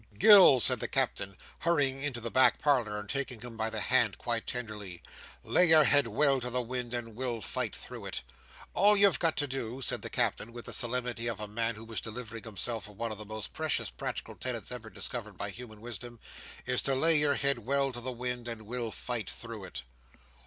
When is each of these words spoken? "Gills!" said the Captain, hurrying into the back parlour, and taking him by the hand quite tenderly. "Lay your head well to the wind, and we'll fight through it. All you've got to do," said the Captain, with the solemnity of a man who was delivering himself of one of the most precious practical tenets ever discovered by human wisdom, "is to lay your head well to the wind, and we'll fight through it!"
"Gills!" 0.17 0.63
said 0.63 0.79
the 0.79 0.87
Captain, 0.87 1.37
hurrying 1.59 2.01
into 2.01 2.19
the 2.19 2.31
back 2.31 2.57
parlour, 2.57 2.99
and 2.99 3.07
taking 3.07 3.39
him 3.41 3.55
by 3.55 3.69
the 3.69 3.81
hand 3.81 4.17
quite 4.17 4.47
tenderly. 4.47 5.03
"Lay 5.43 5.67
your 5.67 5.83
head 5.83 6.07
well 6.07 6.39
to 6.41 6.49
the 6.49 6.59
wind, 6.59 6.91
and 6.91 7.15
we'll 7.15 7.39
fight 7.39 7.75
through 7.75 8.05
it. 8.07 8.23
All 8.73 8.97
you've 8.97 9.19
got 9.19 9.37
to 9.37 9.45
do," 9.45 9.79
said 9.79 10.01
the 10.01 10.09
Captain, 10.09 10.51
with 10.53 10.65
the 10.65 10.73
solemnity 10.73 11.27
of 11.27 11.39
a 11.39 11.47
man 11.47 11.75
who 11.75 11.85
was 11.85 12.01
delivering 12.01 12.45
himself 12.45 12.89
of 12.89 12.97
one 12.97 13.11
of 13.11 13.19
the 13.19 13.25
most 13.25 13.53
precious 13.53 13.91
practical 13.91 14.35
tenets 14.35 14.71
ever 14.71 14.89
discovered 14.89 15.37
by 15.37 15.51
human 15.51 15.79
wisdom, 15.81 16.19
"is 16.65 16.81
to 16.81 16.95
lay 16.95 17.15
your 17.19 17.35
head 17.35 17.59
well 17.59 17.91
to 17.91 18.01
the 18.01 18.11
wind, 18.11 18.47
and 18.47 18.63
we'll 18.63 18.89
fight 18.89 19.29
through 19.29 19.65
it!" 19.65 19.83